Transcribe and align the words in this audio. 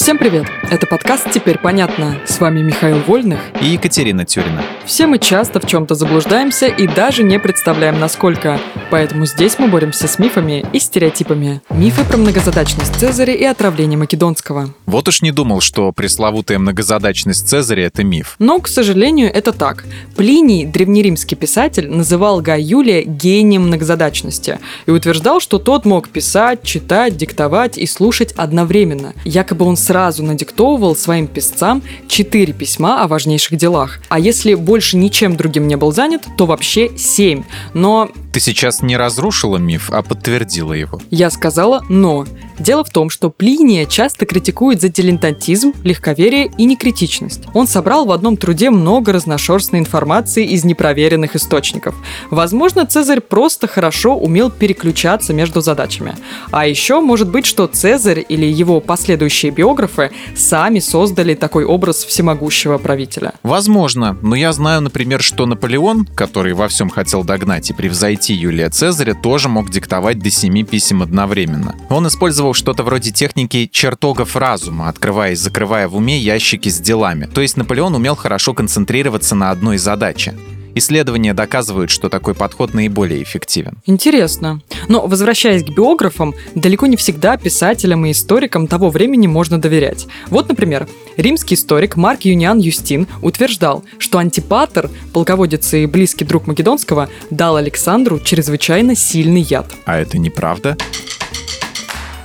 Всем 0.00 0.16
привет! 0.16 0.46
Это 0.70 0.86
подкаст 0.86 1.30
«Теперь 1.30 1.58
понятно». 1.58 2.18
С 2.24 2.40
вами 2.40 2.62
Михаил 2.62 3.00
Вольных 3.00 3.38
и 3.60 3.66
Екатерина 3.66 4.24
Тюрина. 4.24 4.62
Все 4.86 5.06
мы 5.06 5.18
часто 5.18 5.60
в 5.60 5.66
чем-то 5.66 5.94
заблуждаемся 5.94 6.68
и 6.68 6.86
даже 6.86 7.22
не 7.22 7.38
представляем, 7.38 8.00
насколько. 8.00 8.58
Поэтому 8.90 9.26
здесь 9.26 9.58
мы 9.58 9.68
боремся 9.68 10.08
с 10.08 10.18
мифами 10.18 10.64
и 10.72 10.78
стереотипами. 10.78 11.60
Мифы 11.68 12.02
про 12.04 12.16
многозадачность 12.16 12.96
Цезаря 12.96 13.34
и 13.34 13.44
отравление 13.44 13.98
Македонского. 13.98 14.70
Вот 14.86 15.06
уж 15.06 15.20
не 15.20 15.32
думал, 15.32 15.60
что 15.60 15.92
пресловутая 15.92 16.58
многозадачность 16.58 17.46
Цезаря— 17.46 17.84
это 17.86 18.02
миф. 18.02 18.36
Но, 18.38 18.58
к 18.58 18.68
сожалению, 18.68 19.30
это 19.30 19.52
так. 19.52 19.84
Плиний, 20.16 20.64
древнеримский 20.64 21.36
писатель, 21.36 21.90
называл 21.90 22.40
Гай 22.40 22.62
Юлия 22.62 23.02
гением 23.02 23.66
многозадачности 23.66 24.60
и 24.86 24.90
утверждал, 24.90 25.40
что 25.40 25.58
тот 25.58 25.84
мог 25.84 26.08
писать, 26.08 26.62
читать, 26.62 27.18
диктовать 27.18 27.76
и 27.76 27.84
слушать 27.84 28.32
одновременно. 28.32 29.12
Якобы 29.26 29.66
он 29.66 29.76
сразу 29.90 30.22
надиктовывал 30.22 30.94
своим 30.94 31.26
писцам 31.26 31.82
четыре 32.06 32.52
письма 32.52 33.02
о 33.02 33.08
важнейших 33.08 33.58
делах. 33.58 33.98
А 34.08 34.20
если 34.20 34.54
больше 34.54 34.96
ничем 34.96 35.36
другим 35.36 35.66
не 35.66 35.76
был 35.76 35.90
занят, 35.90 36.22
то 36.36 36.46
вообще 36.46 36.96
семь. 36.96 37.42
Но 37.74 38.08
ты 38.32 38.38
сейчас 38.38 38.82
не 38.82 38.96
разрушила 38.96 39.56
миф, 39.56 39.90
а 39.90 40.02
подтвердила 40.02 40.74
его. 40.74 41.00
Я 41.10 41.28
сказала 41.28 41.84
«но». 41.88 42.24
Дело 42.60 42.84
в 42.84 42.90
том, 42.90 43.08
что 43.08 43.30
Плиния 43.30 43.86
часто 43.86 44.26
критикует 44.26 44.82
за 44.82 44.90
дилетантизм, 44.90 45.72
легковерие 45.82 46.50
и 46.58 46.66
некритичность. 46.66 47.44
Он 47.54 47.66
собрал 47.66 48.04
в 48.04 48.12
одном 48.12 48.36
труде 48.36 48.68
много 48.68 49.12
разношерстной 49.12 49.78
информации 49.78 50.46
из 50.46 50.62
непроверенных 50.64 51.36
источников. 51.36 51.94
Возможно, 52.30 52.84
Цезарь 52.84 53.20
просто 53.20 53.66
хорошо 53.66 54.14
умел 54.14 54.50
переключаться 54.50 55.32
между 55.32 55.62
задачами. 55.62 56.16
А 56.50 56.66
еще 56.66 57.00
может 57.00 57.30
быть, 57.30 57.46
что 57.46 57.66
Цезарь 57.66 58.22
или 58.28 58.44
его 58.44 58.80
последующие 58.80 59.52
биографы 59.52 60.10
сами 60.36 60.80
создали 60.80 61.34
такой 61.34 61.64
образ 61.64 62.04
всемогущего 62.04 62.76
правителя. 62.76 63.32
Возможно, 63.42 64.18
но 64.20 64.36
я 64.36 64.52
знаю, 64.52 64.82
например, 64.82 65.22
что 65.22 65.46
Наполеон, 65.46 66.04
который 66.14 66.52
во 66.52 66.68
всем 66.68 66.90
хотел 66.90 67.24
догнать 67.24 67.70
и 67.70 67.72
превзойти 67.72 68.34
Юлия 68.34 68.68
Цезаря, 68.68 69.14
тоже 69.14 69.48
мог 69.48 69.70
диктовать 69.70 70.18
до 70.18 70.30
семи 70.30 70.62
писем 70.62 71.00
одновременно. 71.00 71.74
Он 71.88 72.06
использовал 72.06 72.49
что-то 72.54 72.82
вроде 72.82 73.10
техники 73.10 73.68
чертогов 73.70 74.36
разума, 74.36 74.88
открывая 74.88 75.32
и 75.32 75.36
закрывая 75.36 75.88
в 75.88 75.96
уме 75.96 76.18
ящики 76.18 76.68
с 76.68 76.78
делами. 76.78 77.26
То 77.26 77.40
есть 77.40 77.56
Наполеон 77.56 77.94
умел 77.94 78.16
хорошо 78.16 78.54
концентрироваться 78.54 79.34
на 79.34 79.50
одной 79.50 79.78
задаче. 79.78 80.34
Исследования 80.74 81.34
доказывают, 81.34 81.90
что 81.90 82.08
такой 82.08 82.34
подход 82.34 82.74
наиболее 82.74 83.22
эффективен. 83.22 83.78
Интересно. 83.86 84.60
Но, 84.88 85.06
возвращаясь 85.06 85.64
к 85.64 85.68
биографам, 85.68 86.34
далеко 86.54 86.86
не 86.86 86.96
всегда 86.96 87.36
писателям 87.36 88.06
и 88.06 88.12
историкам 88.12 88.66
того 88.66 88.90
времени 88.90 89.26
можно 89.26 89.60
доверять. 89.60 90.06
Вот, 90.28 90.48
например, 90.48 90.88
римский 91.16 91.56
историк 91.56 91.96
Марк 91.96 92.22
Юниан 92.22 92.58
Юстин 92.58 93.08
утверждал, 93.20 93.84
что 93.98 94.18
Антипатр, 94.18 94.90
полководец 95.12 95.74
и 95.74 95.86
близкий 95.86 96.24
друг 96.24 96.46
Македонского, 96.46 97.08
дал 97.30 97.56
Александру 97.56 98.20
чрезвычайно 98.20 98.94
сильный 98.94 99.42
яд. 99.42 99.66
А 99.86 99.98
это 99.98 100.18
неправда? 100.18 100.76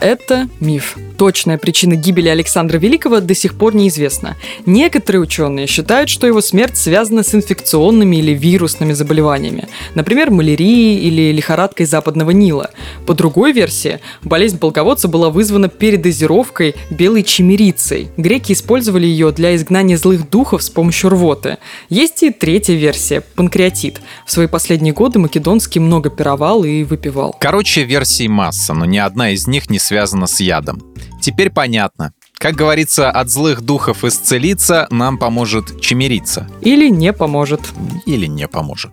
Это 0.01 0.47
миф. 0.59 0.97
Точная 1.17 1.57
причина 1.57 1.95
гибели 1.95 2.27
Александра 2.27 2.77
Великого 2.77 3.21
до 3.21 3.33
сих 3.33 3.55
пор 3.55 3.73
неизвестна. 3.73 4.35
Некоторые 4.65 5.21
ученые 5.21 5.65
считают, 5.65 6.09
что 6.09 6.27
его 6.27 6.41
смерть 6.41 6.77
связана 6.77 7.23
с 7.23 7.33
инфекционными 7.33 8.17
или 8.17 8.33
вирусными 8.33 8.91
заболеваниями, 8.91 9.69
например, 9.93 10.29
малярией 10.29 10.99
или 10.99 11.31
лихорадкой 11.31 11.85
Западного 11.85 12.31
Нила. 12.31 12.71
По 13.05 13.13
другой 13.13 13.53
версии, 13.53 13.99
болезнь 14.23 14.59
полководца 14.59 15.07
была 15.07 15.29
вызвана 15.29 15.69
передозировкой 15.69 16.75
белой 16.89 17.23
чимерицей. 17.23 18.09
Греки 18.17 18.51
использовали 18.51 19.05
ее 19.05 19.31
для 19.31 19.55
изгнания 19.55 19.97
злых 19.97 20.29
духов 20.29 20.63
с 20.63 20.69
помощью 20.69 21.11
рвоты. 21.11 21.57
Есть 21.89 22.23
и 22.23 22.31
третья 22.31 22.73
версия– 22.73 23.21
панкреатит. 23.35 24.01
В 24.25 24.31
свои 24.31 24.47
последние 24.47 24.93
годы 24.93 25.19
Македонский 25.19 25.79
много 25.79 26.09
пировал 26.09 26.65
и 26.65 26.83
выпивал. 26.83 27.35
Короче, 27.39 27.83
версий 27.83 28.27
масса, 28.27 28.73
но 28.73 28.85
ни 28.85 28.97
одна 28.97 29.31
из 29.31 29.47
них 29.47 29.69
не 29.69 29.79
связана 29.85 30.27
с 30.27 30.39
ядом. 30.39 30.81
Теперь 31.21 31.49
понятно. 31.49 32.13
Как 32.37 32.55
говорится, 32.55 33.09
от 33.09 33.29
злых 33.29 33.61
духов 33.61 34.03
исцелиться 34.03 34.87
нам 34.89 35.17
поможет 35.17 35.79
чемериться. 35.79 36.47
Или 36.61 36.89
не 36.89 37.13
поможет. 37.13 37.61
Или 38.05 38.25
не 38.25 38.47
поможет. 38.47 38.91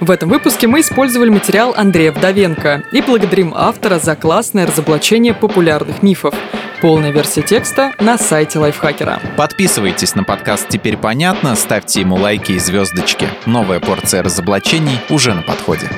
В 0.00 0.10
этом 0.10 0.28
выпуске 0.28 0.66
мы 0.66 0.80
использовали 0.80 1.30
материал 1.30 1.72
Андрея 1.76 2.12
Вдовенко 2.12 2.84
и 2.92 3.00
благодарим 3.00 3.52
автора 3.54 3.98
за 3.98 4.16
классное 4.16 4.66
разоблачение 4.66 5.34
популярных 5.34 6.02
мифов. 6.02 6.34
Полная 6.80 7.12
версия 7.12 7.42
текста 7.42 7.92
на 8.00 8.18
сайте 8.18 8.58
Лайфхакера. 8.58 9.20
Подписывайтесь 9.36 10.14
на 10.14 10.24
подкаст 10.24 10.68
«Теперь 10.68 10.96
понятно», 10.96 11.54
ставьте 11.54 12.00
ему 12.00 12.16
лайки 12.16 12.52
и 12.52 12.58
звездочки. 12.58 13.28
Новая 13.46 13.80
порция 13.80 14.22
разоблачений 14.22 14.98
уже 15.08 15.32
на 15.32 15.42
подходе. 15.42 15.88